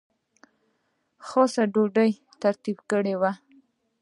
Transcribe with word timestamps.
خاصه 1.27 1.61
ډوډۍ 1.73 2.11
ترتیب 2.41 2.77
کړې 2.91 3.15
وه. 3.21 3.31